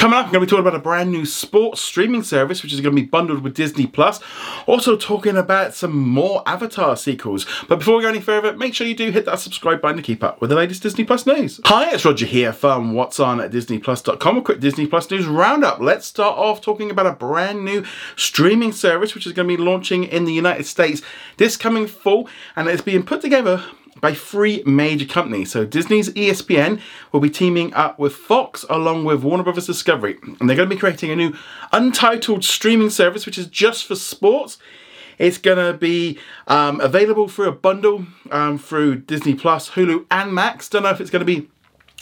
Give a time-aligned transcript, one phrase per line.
[0.00, 2.72] Coming up, I'm going to be talking about a brand new sports streaming service, which
[2.72, 4.18] is going to be bundled with Disney Plus.
[4.66, 7.44] Also, talking about some more Avatar sequels.
[7.68, 10.02] But before we go any further, make sure you do hit that subscribe button to
[10.02, 11.60] keep up with the latest Disney Plus news.
[11.66, 14.38] Hi, it's Roger here from What's On at DisneyPlus.com.
[14.38, 15.80] A quick Disney Plus news roundup.
[15.80, 17.84] Let's start off talking about a brand new
[18.16, 21.02] streaming service, which is going to be launching in the United States
[21.36, 22.26] this coming fall,
[22.56, 23.62] and it's being put together
[24.00, 25.50] by three major companies.
[25.50, 26.80] So Disney's ESPN
[27.12, 30.74] will be teaming up with Fox along with Warner Brothers Discovery, and they're going to
[30.74, 31.34] be creating a new
[31.72, 34.58] untitled streaming service which is just for sports.
[35.18, 40.34] It's going to be um, available through a bundle um, through Disney Plus, Hulu, and
[40.34, 40.68] Max.
[40.68, 41.48] Don't know if it's going to be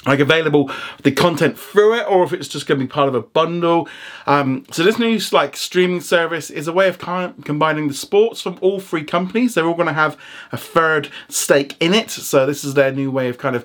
[0.07, 0.71] like available
[1.03, 3.89] the content through it or if it's just going to be part of a bundle.
[4.27, 8.59] Um, so this new like streaming service is a way of combining the sports from
[8.61, 9.55] all three companies.
[9.55, 10.17] They're all going to have
[10.53, 12.11] a third stake in it.
[12.11, 13.65] So this is their new way of kind of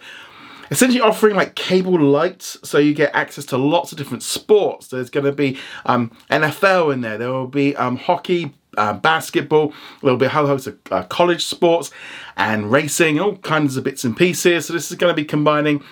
[0.71, 4.87] essentially offering like cable lights so you get access to lots of different sports.
[4.87, 7.17] There's going to be um, nfl in there.
[7.17, 11.45] There will be um, hockey uh, basketball, there'll be a whole host of uh, college
[11.45, 11.91] sports
[12.37, 14.65] and racing, all kinds of bits and pieces.
[14.65, 15.83] So, this is going to be combining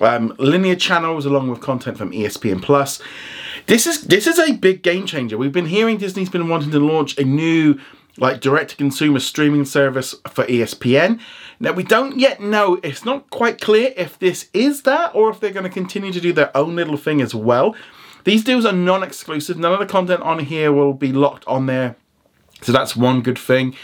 [0.00, 3.00] um, linear channels along with content from ESPN Plus.
[3.66, 5.36] This is this is a big game changer.
[5.36, 7.78] We've been hearing Disney's been wanting to launch a new
[8.16, 11.20] like direct to consumer streaming service for ESPN.
[11.60, 12.80] Now we don't yet know.
[12.82, 16.20] It's not quite clear if this is that or if they're going to continue to
[16.20, 17.76] do their own little thing as well.
[18.24, 19.58] These deals are non-exclusive.
[19.58, 21.96] None of the content on here will be locked on there.
[22.62, 23.74] So that's one good thing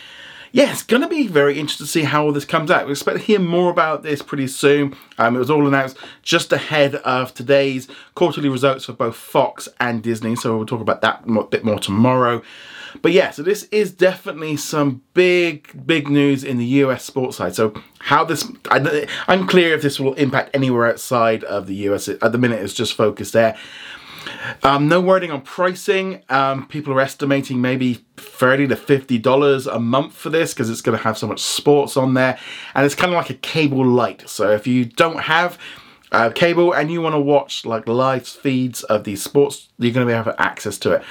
[0.55, 2.87] yeah, it's going to be very interesting to see how all this comes out.
[2.87, 4.95] We expect to hear more about this pretty soon.
[5.19, 10.01] Um, it was all announced just ahead of today's quarterly results for both Fox and
[10.01, 12.41] Disney, so we'll talk about that a bit more tomorrow.
[13.03, 17.57] But yeah, so this is definitely some big, big news in the US sports side.
[17.57, 22.07] So how this, I, I'm clear if this will impact anywhere outside of the US.
[22.07, 23.57] At the minute, it's just focused there.
[24.63, 26.23] Um, no wording on pricing.
[26.29, 30.81] Um, people are estimating maybe thirty to fifty dollars a month for this because it's
[30.81, 32.39] going to have so much sports on there,
[32.75, 34.29] and it's kind of like a cable light.
[34.29, 35.59] So if you don't have
[36.15, 40.07] uh, cable and you want to watch like live feeds of these sports, you're going
[40.07, 41.03] to be able access to it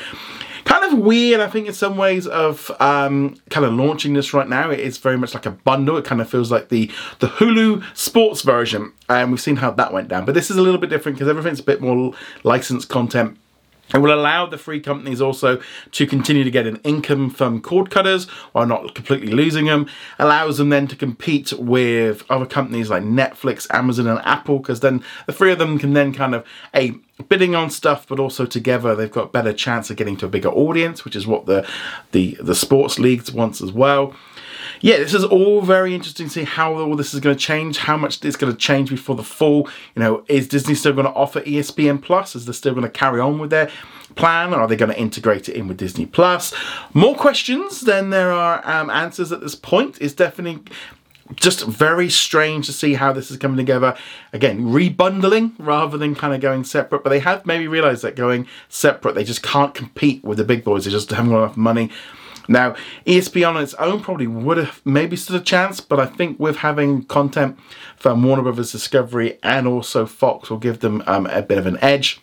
[0.65, 4.47] kind of weird, I think, in some ways of um, kind of launching this right
[4.47, 4.69] now.
[4.69, 5.97] It is very much like a bundle.
[5.97, 9.93] It kind of feels like the the Hulu sports version, and we've seen how that
[9.93, 10.25] went down.
[10.25, 12.13] But this is a little bit different because everything's a bit more
[12.43, 13.37] licensed content.
[13.93, 15.61] It will allow the free companies also
[15.91, 19.87] to continue to get an income from cord cutters while not completely losing them.
[20.17, 25.03] Allows them then to compete with other companies like Netflix, Amazon, and Apple, because then
[25.27, 26.95] the three of them can then kind of a
[27.29, 30.49] bidding on stuff, but also together they've got better chance of getting to a bigger
[30.49, 31.67] audience, which is what the
[32.11, 34.15] the the sports leagues wants as well.
[34.81, 37.77] Yeah, this is all very interesting to see how all this is going to change,
[37.77, 39.69] how much it's going to change before the fall.
[39.95, 42.35] You know, is Disney still going to offer ESPN Plus?
[42.35, 43.69] Is they still going to carry on with their
[44.15, 46.53] plan, or are they going to integrate it in with Disney Plus?
[46.93, 49.97] More questions than there are um, answers at this point.
[50.01, 50.63] It's definitely
[51.35, 53.95] just very strange to see how this is coming together.
[54.33, 58.47] Again, rebundling rather than kind of going separate, but they have maybe realized that going
[58.69, 60.85] separate, they just can't compete with the big boys.
[60.85, 61.89] They just haven't got enough money.
[62.47, 66.39] Now, ESPN on its own probably would have maybe stood a chance, but I think
[66.39, 67.57] with having content
[67.95, 71.77] from Warner Brothers Discovery and also Fox will give them um, a bit of an
[71.81, 72.19] edge.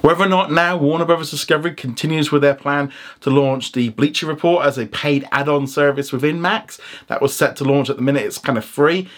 [0.00, 4.26] Whether or not now Warner Brothers Discovery continues with their plan to launch the Bleacher
[4.26, 8.02] Report as a paid add-on service within Max, that was set to launch at the
[8.02, 8.24] minute.
[8.24, 9.08] It's kind of free.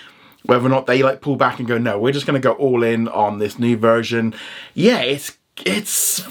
[0.45, 2.53] Whether or not they like pull back and go, no, we're just going to go
[2.55, 4.35] all in on this new version.
[4.75, 6.27] Yeah, it's it's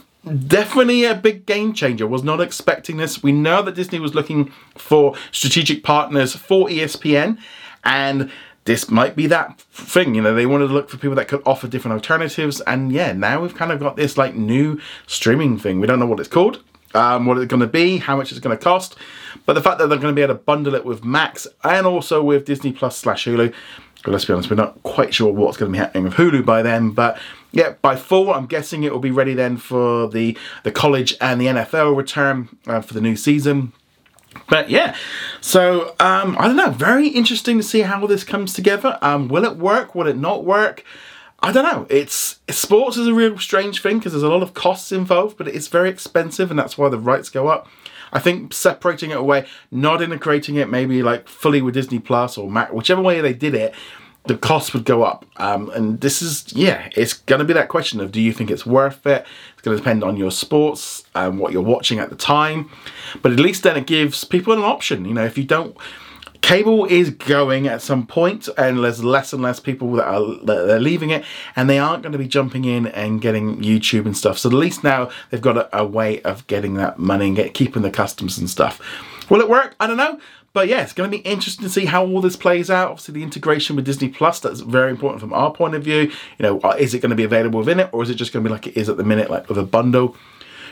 [0.48, 2.08] definitely a big game changer.
[2.08, 3.24] Was not expecting this.
[3.24, 7.38] We know that Disney was looking for strategic partners for ESPN,
[7.84, 8.32] and
[8.66, 10.16] this might be that thing.
[10.16, 12.62] You know, they wanted to look for people that could offer different alternatives.
[12.62, 15.80] And yeah, now we've kind of got this like new streaming thing.
[15.80, 18.40] We don't know what it's called, um, what it's going to be, how much it's
[18.40, 18.96] going to cost.
[19.46, 21.88] But the fact that they're going to be able to bundle it with Max and
[21.88, 23.54] also with Disney Plus slash Hulu.
[24.06, 26.62] Let's be honest, we're not quite sure what's going to be happening with Hulu by
[26.62, 26.92] then.
[26.92, 27.20] But
[27.52, 31.40] yeah, by fall, I'm guessing it will be ready then for the, the college and
[31.40, 33.74] the NFL return uh, for the new season.
[34.48, 34.96] But yeah,
[35.42, 36.72] so um, I don't know.
[36.72, 38.98] Very interesting to see how this comes together.
[39.02, 39.94] Um, will it work?
[39.94, 40.86] Will it not work?
[41.44, 41.88] I don't know.
[41.90, 45.48] It's sports is a real strange thing because there's a lot of costs involved, but
[45.48, 47.68] it's very expensive, and that's why the rights go up.
[48.14, 52.50] I think separating it away, not integrating it maybe like fully with Disney Plus or
[52.52, 53.74] Max, whichever way they did it,
[54.26, 55.26] the cost would go up.
[55.38, 58.52] Um, and this is, yeah, it's going to be that question of do you think
[58.52, 59.26] it's worth it?
[59.54, 62.70] It's going to depend on your sports and what you're watching at the time.
[63.22, 65.06] But at least then it gives people an option.
[65.06, 65.76] You know, if you don't,
[66.42, 70.66] cable is going at some point and there's less and less people that are that
[70.66, 71.24] they're leaving it
[71.56, 74.54] and they aren't going to be jumping in and getting YouTube and stuff so at
[74.54, 77.92] least now they've got a, a way of getting that money and get, keeping the
[77.92, 78.82] customs and stuff
[79.30, 80.20] will it work I don't know
[80.54, 82.92] but yeah, it's going to be interesting to see how all this plays out.
[82.92, 86.12] Obviously, the integration with Disney Plus, that's very important from our point of view.
[86.38, 88.34] You know, uh, is it going to be available within it or is it just
[88.34, 90.16] going to be like it is at the minute, like with a bundle?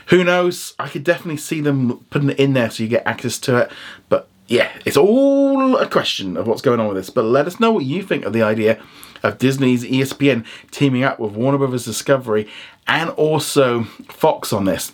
[0.06, 0.74] Who knows?
[0.78, 3.72] I could definitely see them putting it in there so you get access to it.
[4.08, 7.10] But yeah, it's all a question of what's going on with this.
[7.10, 8.82] But let us know what you think of the idea
[9.22, 12.48] of Disney's ESPN teaming up with Warner Brothers Discovery
[12.86, 14.92] and also Fox on this.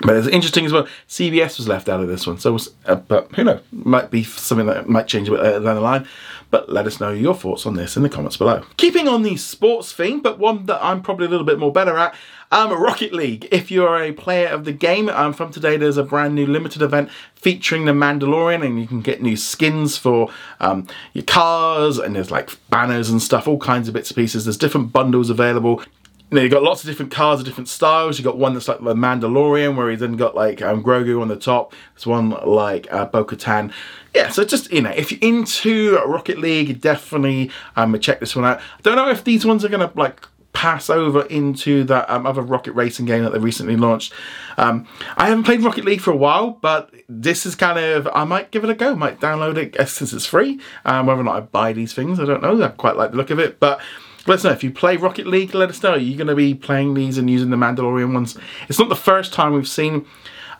[0.00, 0.86] But it's interesting as well.
[1.08, 3.62] CBS was left out of this one, so was, uh, but who knows?
[3.72, 6.06] Might be something that might change a bit later down the line.
[6.50, 8.64] But let us know your thoughts on this in the comments below.
[8.78, 11.98] Keeping on the sports theme, but one that I'm probably a little bit more better
[11.98, 12.14] at,
[12.50, 13.46] um, Rocket League.
[13.50, 16.80] If you're a player of the game, um, from today there's a brand new limited
[16.80, 20.30] event featuring the Mandalorian, and you can get new skins for
[20.60, 24.44] um, your cars, and there's like banners and stuff, all kinds of bits and pieces.
[24.44, 25.82] There's different bundles available
[26.30, 28.18] you know, you've got lots of different cars of different styles.
[28.18, 31.28] You've got one that's like the Mandalorian, where he's then got like um, Grogu on
[31.28, 31.74] the top.
[31.94, 33.72] There's one like uh, Bo Katan.
[34.14, 38.44] Yeah, so just, you know, if you're into Rocket League, definitely um, check this one
[38.44, 38.58] out.
[38.60, 42.26] I don't know if these ones are going to like pass over into that um,
[42.26, 44.12] other Rocket Racing game that they recently launched.
[44.56, 48.24] Um, I haven't played Rocket League for a while, but this is kind of, I
[48.24, 50.58] might give it a go, might download it since it's free.
[50.84, 52.60] Um, whether or not I buy these things, I don't know.
[52.60, 53.80] I quite like the look of it, but
[54.26, 55.54] let us know if you play Rocket League.
[55.54, 55.94] Let us know.
[55.94, 58.36] You're you going to be playing these and using the Mandalorian ones?
[58.68, 60.06] It's not the first time we've seen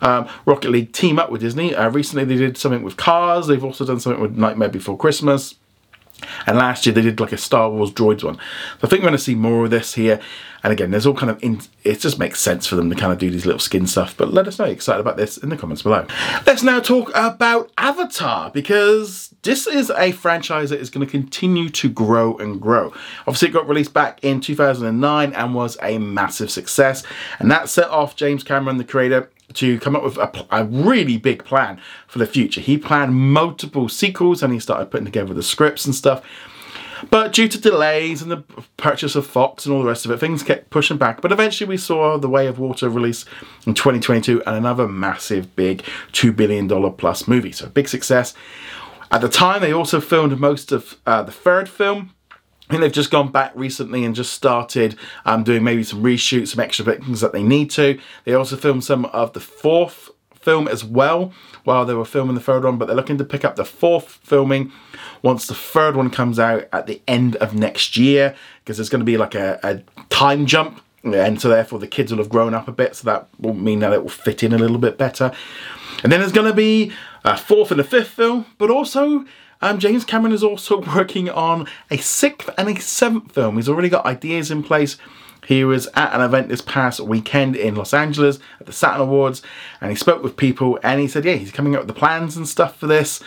[0.01, 1.75] um, Rocket League team up with Disney.
[1.75, 3.47] Uh, recently, they did something with Cars.
[3.47, 5.57] They've also done something with Nightmare Before Christmas.
[6.47, 8.37] And last year they did like a Star Wars droids one.
[8.37, 8.41] So
[8.83, 10.21] I think we're going to see more of this here.
[10.65, 13.13] And again, there's all kind of, in, it just makes sense for them to kind
[13.13, 14.17] of do these little skin stuff.
[14.17, 16.07] But let us know you're excited about this in the comments below.
[16.47, 21.69] Let's now talk about Avatar because this is a franchise that is going to continue
[21.71, 22.93] to grow and grow.
[23.21, 27.05] Obviously, it got released back in 2009 and was a massive success.
[27.39, 31.19] And that set off James Cameron, the creator, to come up with a, a, really
[31.19, 32.61] big plan for the future.
[32.61, 36.25] He planned multiple sequels and he started putting together the scripts and stuff.
[37.11, 38.45] But due to delays and the
[38.77, 41.21] purchase of Fox and all the rest of it, things kept pushing back.
[41.21, 43.25] But eventually we saw The Way of Water release
[43.67, 45.83] in 2022 and another massive, big
[46.13, 47.53] $2 billion plus movie.
[47.53, 48.35] So big success.
[49.11, 52.15] At the time, they also filmed most of uh, the third film,
[52.69, 56.49] I think they've just gone back recently and just started um, doing maybe some reshoots,
[56.49, 57.99] some extra things that they need to.
[58.25, 61.33] They also filmed some of the fourth film as well
[61.65, 64.19] while they were filming the third one, but they're looking to pick up the fourth
[64.23, 64.71] filming
[65.23, 69.01] once the third one comes out at the end of next year because there's going
[69.01, 72.53] to be like a, a time jump and so therefore the kids will have grown
[72.53, 74.99] up a bit so that will mean that it will fit in a little bit
[74.99, 75.33] better.
[76.03, 76.93] And then there's going to be
[77.25, 79.25] a fourth and a fifth film, but also
[79.61, 83.57] um, James Cameron is also working on a sixth and a seventh film.
[83.57, 84.97] He's already got ideas in place.
[85.47, 89.41] He was at an event this past weekend in Los Angeles at the Saturn Awards
[89.81, 92.37] and he spoke with people and he said, yeah, he's coming up with the plans
[92.37, 93.23] and stuff for this.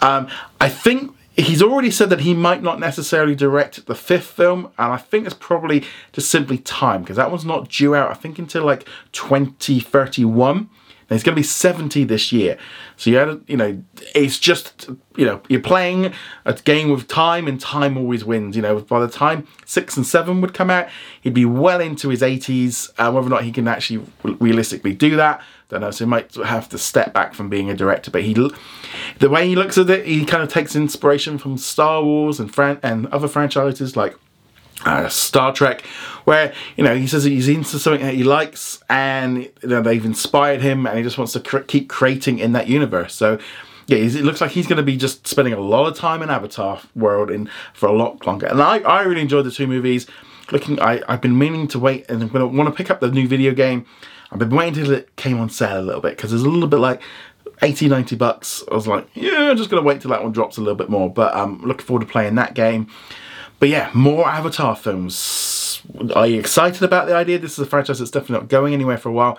[0.00, 0.26] Um,
[0.60, 4.92] I think he's already said that he might not necessarily direct the fifth film and
[4.92, 8.40] I think it's probably just simply time because that one's not due out I think
[8.40, 10.68] until like 2031
[11.08, 12.58] he's going to be 70 this year.
[12.96, 13.82] So you had, you know,
[14.14, 16.12] it's just, you know, you're playing
[16.44, 18.56] a game with time and time always wins.
[18.56, 20.88] You know, by the time six and seven would come out,
[21.20, 22.90] he'd be well into his 80s.
[22.98, 25.90] Uh, whether or not he can actually realistically do that, don't know.
[25.90, 28.10] So he might have to step back from being a director.
[28.10, 28.34] But he,
[29.18, 32.52] the way he looks at it, he kind of takes inspiration from Star Wars and,
[32.54, 34.16] fran- and other franchises like
[34.84, 35.82] uh, Star Trek,
[36.24, 40.04] where you know he says he's into something that he likes, and you know, they've
[40.04, 43.14] inspired him, and he just wants to cr- keep creating in that universe.
[43.14, 43.38] So,
[43.86, 46.30] yeah, it looks like he's going to be just spending a lot of time in
[46.30, 48.46] Avatar world in for a lot longer.
[48.46, 50.06] And I, I really enjoyed the two movies.
[50.52, 53.00] Looking, I I've been meaning to wait, and I'm going to want to pick up
[53.00, 53.86] the new video game.
[54.30, 56.68] I've been waiting until it came on sale a little bit because it's a little
[56.68, 57.00] bit like
[57.62, 58.64] 80, 90 bucks.
[58.70, 60.74] I was like, yeah, I'm just going to wait till that one drops a little
[60.74, 61.08] bit more.
[61.08, 62.88] But I'm um, looking forward to playing that game.
[63.58, 65.82] But yeah, more Avatar films.
[66.14, 67.38] Are you excited about the idea?
[67.38, 69.38] This is a franchise that's definitely not going anywhere for a while.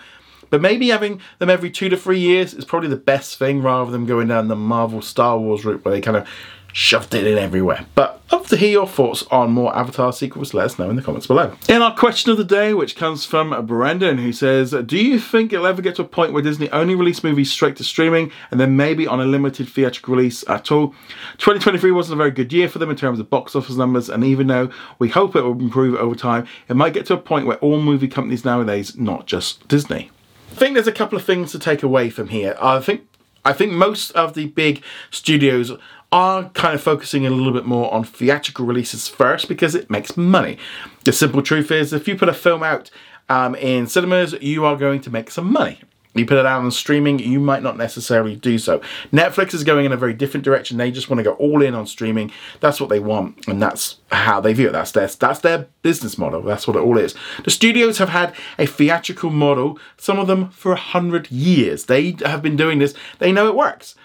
[0.50, 3.92] But maybe having them every two to three years is probably the best thing rather
[3.92, 6.28] than going down the Marvel Star Wars route where they kind of
[6.76, 7.86] shoved it in everywhere.
[7.96, 10.54] But love to hear your thoughts on more Avatar sequels.
[10.54, 11.56] Let us know in the comments below.
[11.70, 15.54] In our question of the day, which comes from Brendan, who says, Do you think
[15.54, 18.60] it'll ever get to a point where Disney only release movies straight to streaming and
[18.60, 20.90] then maybe on a limited theatrical release at all?
[21.38, 24.26] 2023 wasn't a very good year for them in terms of box office numbers, and
[24.26, 27.48] even though we hope it will improve over time, it might get to a point
[27.48, 30.12] where all movie companies nowadays, not just Disney.
[30.52, 32.58] I think there's a couple of things to take away from here.
[32.62, 33.08] I think
[33.46, 35.72] I think most of the big studios
[36.16, 40.16] are kind of focusing a little bit more on theatrical releases first because it makes
[40.16, 40.58] money.
[41.04, 42.90] The simple truth is, if you put a film out
[43.28, 45.80] um, in cinemas, you are going to make some money
[46.16, 48.80] you put it out on streaming, you might not necessarily do so.
[49.12, 50.78] Netflix is going in a very different direction.
[50.78, 52.32] They just want to go all in on streaming.
[52.62, 54.72] That's what they want, and that's how they view it.
[54.72, 56.42] That's their that's their business model.
[56.42, 57.16] That's what it all is.
[57.44, 61.86] The studios have had a theatrical model, some of them for a hundred years.
[61.86, 62.94] They have been doing this.
[63.20, 63.96] They know it works.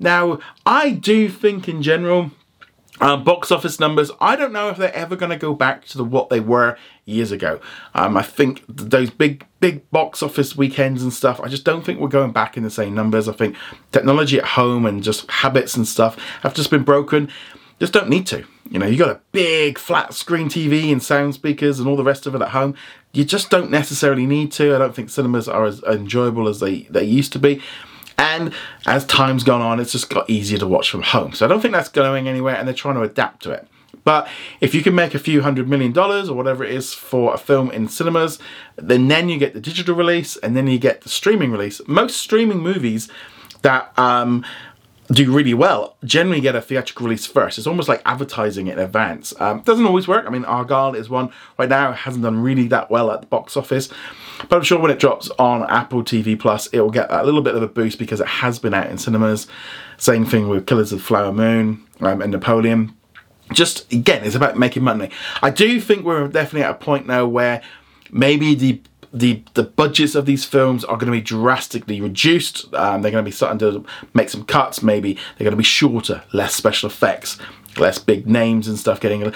[0.00, 2.30] Now, I do think in general
[3.00, 5.98] um, box office numbers, I don't know if they're ever going to go back to
[5.98, 7.60] the, what they were years ago.
[7.94, 12.00] Um, I think those big, big box office weekends and stuff, I just don't think
[12.00, 13.28] we're going back in the same numbers.
[13.28, 13.56] I think
[13.92, 17.30] technology at home and just habits and stuff have just been broken.
[17.78, 18.44] Just don't need to.
[18.70, 22.04] You know, you got a big flat screen TV and sound speakers and all the
[22.04, 22.74] rest of it at home.
[23.12, 24.74] You just don't necessarily need to.
[24.74, 27.62] I don't think cinemas are as enjoyable as they, they used to be.
[28.20, 28.52] And
[28.86, 31.32] as time's gone on, it's just got easier to watch from home.
[31.32, 33.66] So I don't think that's going anywhere and they're trying to adapt to it.
[34.04, 34.28] But
[34.60, 37.38] if you can make a few hundred million dollars or whatever it is for a
[37.38, 38.38] film in cinemas,
[38.76, 41.80] then then you get the digital release and then you get the streaming release.
[41.86, 43.08] Most streaming movies
[43.62, 44.44] that um,
[45.10, 47.56] do really well generally get a theatrical release first.
[47.56, 49.32] It's almost like advertising in advance.
[49.40, 50.26] Um, doesn't always work.
[50.26, 51.92] I mean, Argylle is one right now.
[51.92, 53.88] Hasn't done really that well at the box office,
[54.48, 57.42] but I'm sure when it drops on Apple TV Plus, it will get a little
[57.42, 59.46] bit of a boost because it has been out in cinemas.
[59.96, 62.94] Same thing with Killers of Flower Moon um, and Napoleon.
[63.52, 65.10] Just again, it's about making money.
[65.42, 67.62] I do think we're definitely at a point now where
[68.10, 68.80] maybe the
[69.12, 72.72] the the budgets of these films are going to be drastically reduced.
[72.74, 74.82] Um, they're going to be starting to make some cuts.
[74.82, 77.38] Maybe they're going to be shorter, less special effects,
[77.76, 79.34] less big names and stuff getting.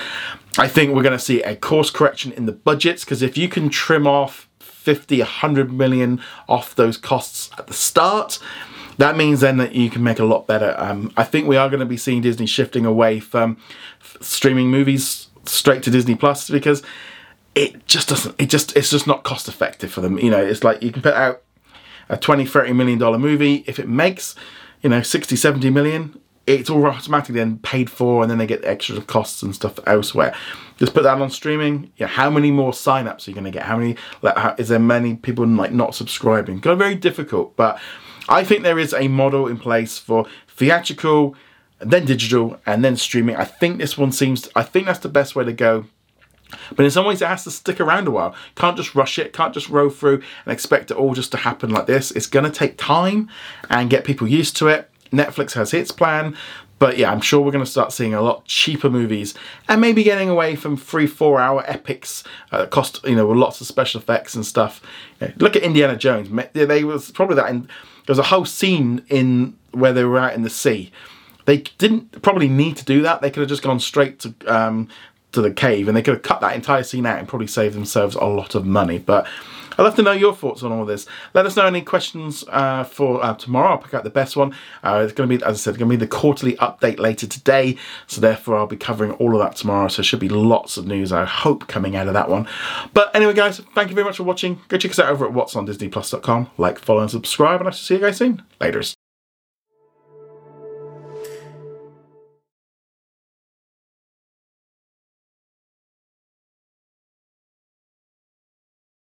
[0.56, 3.48] I think we're going to see a course correction in the budgets because if you
[3.48, 4.48] can trim off
[4.84, 8.38] 50, 100 million off those costs at the start,
[8.98, 10.74] that means then that you can make a lot better.
[10.78, 13.56] Um, I think we are going to be seeing Disney shifting away from
[14.20, 16.82] streaming movies straight to Disney Plus because
[17.54, 20.18] it just doesn't it just it's just not cost effective for them.
[20.18, 21.42] You know it's like you can put out
[22.08, 23.64] a 20 30 million dollar movie.
[23.66, 24.34] If it makes
[24.82, 28.64] you know 60 70 million it's all automatically then paid for and then they get
[28.64, 30.34] extra costs and stuff elsewhere
[30.78, 33.62] just put that on streaming yeah how many more sign-ups are you going to get
[33.62, 37.78] how many like how, is there many people like not subscribing got very difficult but
[38.28, 41.34] i think there is a model in place for theatrical
[41.80, 45.34] then digital and then streaming i think this one seems i think that's the best
[45.34, 45.84] way to go
[46.76, 48.34] but in some ways, it has to stick around a while.
[48.54, 51.70] Can't just rush it, can't just roll through and expect it all just to happen
[51.70, 52.10] like this.
[52.12, 53.28] It's going to take time
[53.70, 54.90] and get people used to it.
[55.14, 56.36] Netflix has its plan,
[56.78, 59.34] but yeah, I'm sure we're going to start seeing a lot cheaper movies
[59.68, 63.66] and maybe getting away from three, four hour epics uh, cost, you know, lots of
[63.66, 64.82] special effects and stuff.
[65.36, 66.28] look at Indiana Jones.
[66.52, 67.48] They was probably that.
[67.50, 70.92] In, there was a whole scene in where they were out in the sea.
[71.46, 73.20] They didn't probably need to do that.
[73.20, 74.88] They could have just gone straight to um,
[75.32, 77.74] to the cave, and they could have cut that entire scene out and probably saved
[77.74, 78.98] themselves a lot of money.
[78.98, 79.26] But
[79.78, 81.06] I'd love to know your thoughts on all this.
[81.34, 83.72] Let us know any questions uh, for uh, tomorrow.
[83.72, 84.54] I'll pick out the best one.
[84.82, 87.26] Uh, it's going to be, as I said, going to be the quarterly update later
[87.26, 87.76] today.
[88.06, 89.88] So therefore, I'll be covering all of that tomorrow.
[89.88, 92.48] So should be lots of news, I hope, coming out of that one.
[92.92, 94.60] But anyway, guys, thank you very much for watching.
[94.68, 96.50] Go check us out over at whatsondisneyplus.com.
[96.58, 98.42] Like, follow, and subscribe, and I shall see you guys soon.
[98.60, 98.94] Laters.